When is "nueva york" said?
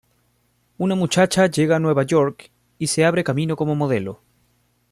1.79-2.49